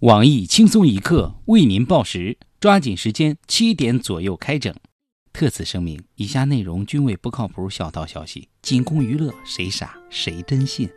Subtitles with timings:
[0.00, 4.74] 网易轻松一刻为您报时，抓紧时间，七点左右开整。
[5.32, 10.90] 特此声明，以下内容均为不靠谱小道消息，仅供娱乐，谁傻谁真信。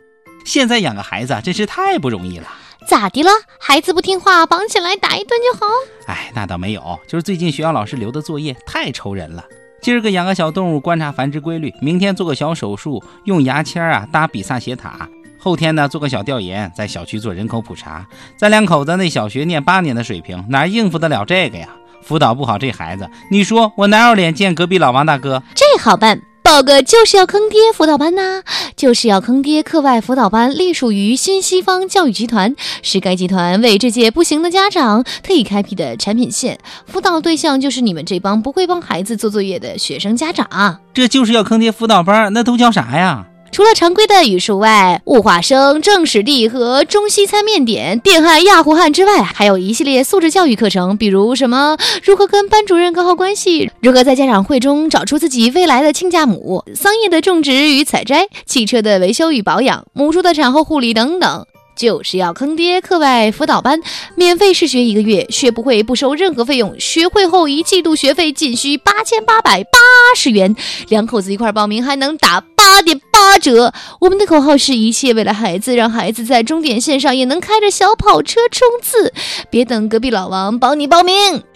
[0.44, 2.48] 现在养个孩子啊，真是太不容易了。
[2.86, 3.30] 咋的了？
[3.58, 5.66] 孩子不听话，绑起来打一顿就好？
[6.04, 9.42] 哎，那倒没有，就是最近学校老师留的作业太愁人了。
[9.80, 15.08] 今儿个养个小动物，观察繁殖规律；明天做个小手术，用牙签啊搭比萨斜塔。
[15.42, 18.06] 后天呢，做个小调研，在小区做人口普查。
[18.36, 21.66] 咱两口子那小学念八年的水平，哪应付得了这个呀？
[22.02, 25.42] 辅导不好这孩子，你说我哪有脸见隔壁老王大哥？
[25.54, 28.42] 这好办，报个就是要坑爹辅导班呐！
[28.76, 40.78] 就是要坑爹课外辅导班隶属于新西方教育集团，是该集团为这届不行的家长特意开辟的产品线，辅导对象就是你们这帮不会帮孩子做作业的学生家长。
[40.92, 43.26] 这就是要坑爹辅导班，那都叫啥呀？
[43.52, 61.44] 除了常规的语数外、物化生、政史地和中西餐面点、电焊氩弧焊之外，还有一系列素质教育课程，比如什么如何跟班主任搞好关系，如何在家长会中找出自己未来的亲家母，桑叶的种植与采摘，汽车的维修与保养，母猪的产后护理等等。
[61.80, 62.78] 就是要坑爹！
[62.78, 63.80] 课外辅导班
[64.14, 69.78] 免费试学一个月，学不会不收任何费用，学会后一季度学费仅需八千八百八
[70.14, 70.54] 十元，
[70.90, 73.72] 两口子一块报名还能打八点八折。
[73.98, 79.14] 我们的口号是一切为了孩子，让孩子在终点线上也能开着小跑车冲刺。
[79.48, 81.14] 别等隔壁老王帮你报名，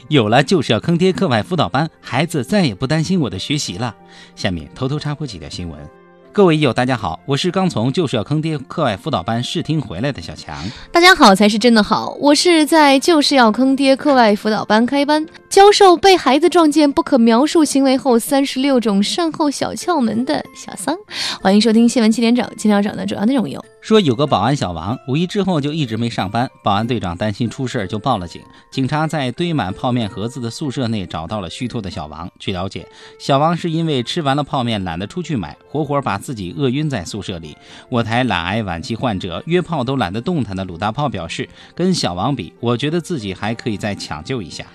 [0.08, 1.12] 有了就是要坑爹！
[1.12, 3.94] 课外辅导班，孩子再也不担心我的学习了。
[4.34, 6.03] 下面偷偷插播几条新闻。
[6.34, 10.68] 各位友，大家好，我是刚从就是要坑爹课外辅导班试听回来的小强。
[10.90, 15.24] 大家好才是真的好，我是在就是要坑爹课外辅导班开班
[15.54, 20.98] 教授被孩子撞见不可描述行为后三十六种善后小窍门的小桑。
[21.40, 23.64] 欢迎收听新闻七点整，今天要讲的主要内容有。
[23.80, 26.50] 说有个保安小王，五一之后就一直没上班。
[26.64, 28.42] 保安队长担心出事就报了警。
[28.72, 32.28] 警察在堆满泡面盒子的宿舍内找到了虚脱的小王。
[32.40, 32.84] 据了解，
[33.20, 37.56] 小王是因为吃完了泡面懒得出去买，活活把自己饿晕在宿舍里。
[37.88, 44.66] 我台懒癌晚期患者约炮都懒得动弹的鲁大炮表示，跟小王比，我觉得自己还可以再抢救一下。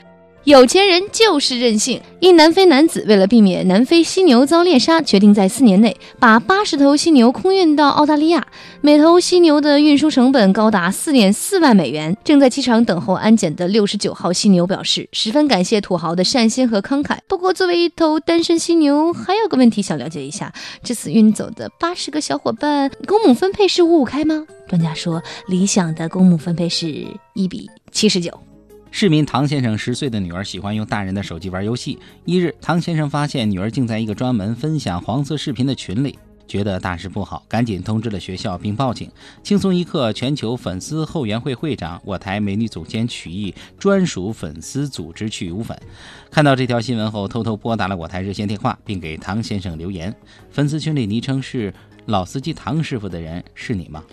[0.46, 2.02] 有钱人就是任性。
[2.22, 8.46] 一南非男子为了避免南非犀牛遭猎杀，决定在四年内把八十头犀牛空运到澳大利亚，
[8.82, 12.16] 每头犀牛的运输成本高达四点四万美元。
[12.24, 17.18] 正在机场等候安检的六十九号犀牛表示，十分感谢土豪的善心和慷慨。
[17.28, 20.52] 不过，作为一头单身犀牛，还有个问题想了解一下：
[20.84, 24.46] 这次运走的八十个小伙伴，公母分配是五五开吗？
[24.68, 28.49] 专家说，理想的公母分配是一比七十九。
[28.92, 32.00] 市民唐先生十岁的女儿喜欢用大人的手机玩游戏。
[32.26, 36.18] 一日，唐先生发现女儿竟在一个专门分享黄色视频的群里，
[36.48, 39.10] 觉得大事不好，赶紧通知了学校并报警。
[39.44, 45.80] 轻松一刻全球粉丝后援会会长，我台美女总监曲艺专属粉丝组织去污粉，
[46.32, 50.14] 看到这条新闻后，偷偷拨打了我台热线电话，并给唐先生留言。
[50.50, 51.74] 粉丝群里昵称是。
[52.09, 54.03] 老司机唐师傅的人是你吗？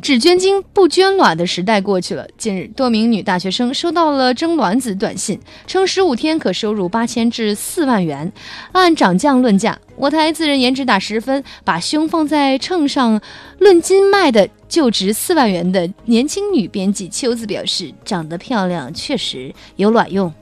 [0.00, 2.26] 只捐精不捐卵的时代过去了。
[2.36, 8.32] 近日，多名女大学生收到了征卵子短信，称十五天可收入八千至四万元，
[8.72, 9.78] 按涨价论价。
[9.96, 13.20] 我台自认颜值打十分，把胸放在秤上
[13.58, 20.32] 论斤卖的就值四万元的年轻女编辑秋子表示，长得漂亮确实有卵用。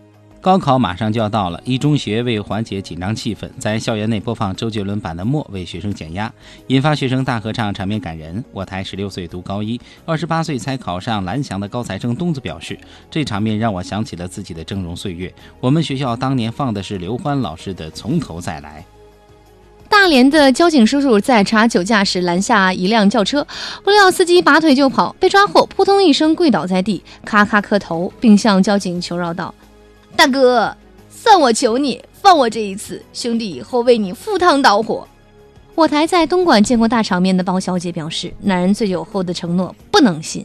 [0.42, 6.32] 高考马上就要到了，一中学为缓解紧张气氛，在校园内播放周杰伦版的《默》，为学生减压，
[6.68, 8.42] 引发学生大合唱，场面感人。
[8.50, 12.78] 我台十六岁读高一、二十八岁才考上蓝翔的高材生东子表示，
[13.10, 15.30] 这场面让我想起了自己的峥嵘岁月。
[15.60, 18.82] 我们学校当年放的是刘欢老师的《从头再来》。
[19.90, 23.46] 大连的交警叔叔在查酒驾时拦下一辆轿车，
[23.84, 29.54] 不料司机拔腿就跑，被抓后扑通一声跪倒在地，咔咔磕头，并向交警求饶道。
[30.20, 30.76] 大哥，
[31.08, 35.08] 算我求你放我这一次，兄弟以后为你赴汤蹈火。
[35.74, 40.44] 我台在东莞见过大场面的包小姐表示，男人醉酒后的承诺不能信。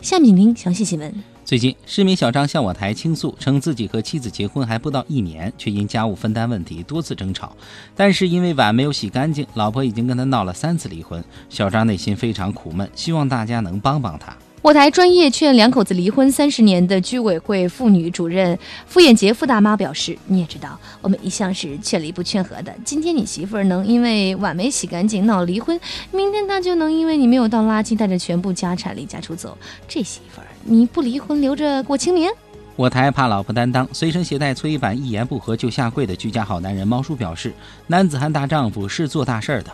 [0.00, 1.14] 下面请听详细新闻。
[1.44, 7.54] 最近，市民小张向我台倾诉，称自己和妻子结婚还不到一年，却因家务分担问题多次争吵。
[7.94, 11.22] 但是因为碗没有洗干净，老婆已经跟他闹了三次离婚。
[11.48, 14.36] 小张内心非常苦闷，希望大家能帮帮他。
[14.62, 18.56] 我台专业劝两口子离婚三十年的居委会妇女主任
[18.86, 22.72] 傅艳杰傅大妈表示：“你也知道，我们一向是劝离不劝和的。
[22.84, 25.78] 今天你媳妇儿能因为碗没洗干净闹离婚，
[26.12, 29.58] 明天她就能因为你没有倒垃圾，带着全部家产离家出走。
[29.88, 32.30] 这媳妇儿你不离婚留着过清明？”
[32.76, 37.52] 我台怕老婆担当，随身携带搓衣板，一言不合就下跪的居家好男人猫叔表示
[37.88, 39.72] ：“男子汉大丈夫是做大事儿的。”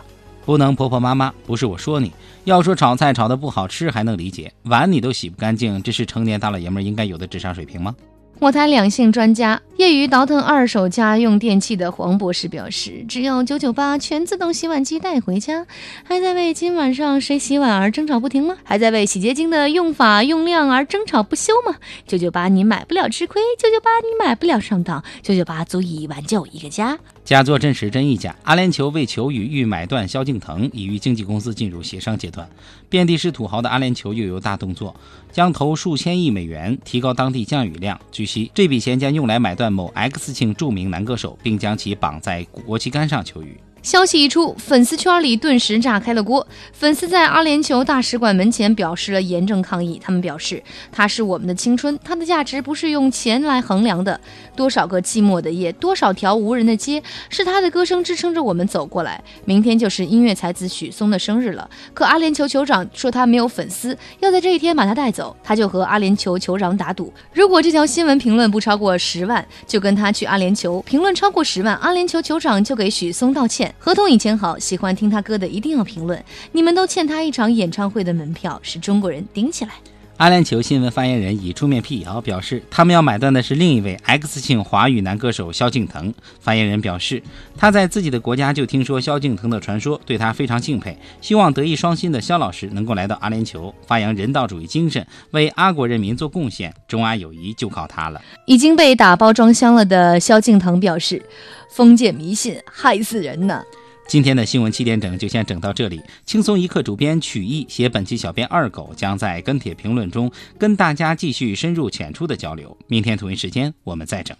[0.49, 2.11] 不能婆婆妈妈，不是我说你。
[2.43, 7.95] 要说炒菜炒的不好吃还能理解，碗你都洗不干净，这是成年大老爷们应该有的智商水平吗？
[8.39, 15.67] 我台两性专家、业余倒腾二手家用电器的黄博士表示，只要九九八全自动洗碗机带回家，
[16.03, 18.55] 还在为今晚上谁洗碗而争吵不停吗？
[18.63, 21.75] 还在为洗洁精的用法用量而争吵不休吗？
[22.07, 26.97] 九九八你买不了吃亏，九九八你买不了上当，九九八足以挽救一个家。
[27.25, 28.35] 假作真实真亦假。
[28.43, 32.49] 阿联酋为求与欲买断萧敬腾，已与经纪公司进入协商阶段。
[32.87, 34.95] 遍地是土豪的阿联酋又有大动作，
[35.31, 37.99] 将投数千亿美元提高当地降雨量。
[38.11, 43.59] 举悉，这笔钱将用来买断某 X 姓著名男歌手，并将其绑在国旗杆上求雨。
[43.81, 46.45] 消息一出，粉丝圈里顿时炸开了锅。
[46.73, 49.99] 粉丝在阿联酋大使馆门前表示了严正抗议。
[50.03, 50.61] 他们表示，
[50.91, 54.19] 他是我们的青春，他的价值不是用钱来衡量的。
[54.55, 59.23] 多少个寂寞的夜，多少条无人的街，是他的歌声支撑着我们走过来。
[59.45, 65.35] 明天就是音乐才子许嵩的生日了，可阿联酋酋长说他没有粉丝，要在这一天把他带走。
[65.41, 73.68] 他就和阿联酋酋长打赌，如果这条新闻评论不超过十万，就跟他去阿联酋；评论超过十万，阿联酋酋长就给许嵩道歉。
[73.77, 76.23] 合同已签好，喜欢听他歌的一定要评论。
[76.53, 79.73] 你们都欠他一场演唱会的门票，是中国人顶起来。
[80.19, 86.13] 阿联酋新闻发言人已出面辟谣，表示他们要买断的是另一位 X 姓华语男歌手萧敬腾。
[86.41, 87.23] 发言人表示，
[87.57, 96.73] 他在自己的国家就听说萧敬腾的传说，对他非常敬佩，希望德艺双馨的萧老师能够来到阿联酋，发扬人道主义精神，为阿国人民做贡献。
[96.85, 98.21] 中阿友谊就靠他了。
[98.45, 101.23] 已经被打包装箱了的萧敬腾表示，
[101.71, 103.63] 封建迷信害死人呢。
[104.09, 106.01] 今天的新闻七点整就先整到这里。
[106.25, 112.75] 轻松一刻主编曲艺写本期小编二狗将在跟帖评论中跟大家继续深入浅出的交流。
[112.87, 114.35] 明天同一时间我们再整。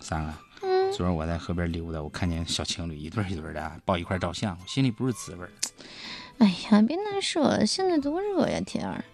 [0.00, 0.32] 三个，
[0.92, 5.50] 昨儿我在河边溜达，我看见小情侣一对一对的抱一块照相，我心里不是滋味儿。
[6.38, 9.04] 哎呀，别难受了，现在多热呀天儿。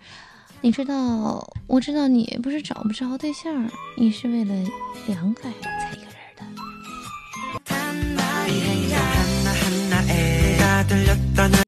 [0.60, 3.66] 你知道，我知道你不是找不着对象，
[3.96, 4.54] 你是为了
[5.06, 6.01] 凉快才。
[8.42, 11.61] 나의 하나하나에 다 들렸던